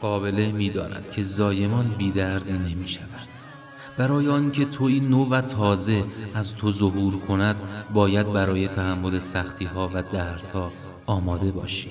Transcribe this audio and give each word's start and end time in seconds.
قابله 0.00 0.52
می 0.52 0.70
داند 0.70 1.10
که 1.10 1.22
زایمان 1.22 1.94
بیدرد 1.98 2.50
نمی 2.50 2.88
شود 2.88 3.28
برای 3.96 4.28
آنکه 4.28 4.64
توی 4.64 5.00
نو 5.00 5.24
و 5.24 5.40
تازه 5.40 6.04
از 6.34 6.56
تو 6.56 6.72
ظهور 6.72 7.18
کند 7.18 7.60
باید 7.94 8.32
برای 8.32 8.68
تحمل 8.68 9.18
سختی 9.18 9.64
ها 9.64 9.90
و 9.94 10.02
دردها 10.02 10.72
آماده 11.06 11.52
باشی. 11.52 11.90